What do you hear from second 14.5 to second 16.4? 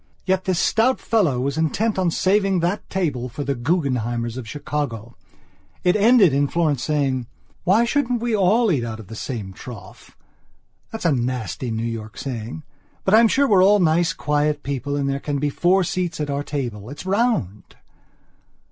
people and there can be four seats at